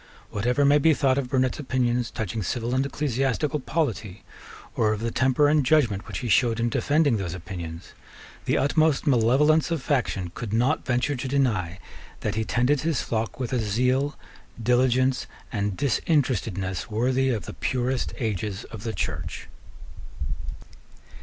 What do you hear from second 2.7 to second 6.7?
and ecclesiastical polity, or of the temper and judgment which he showed in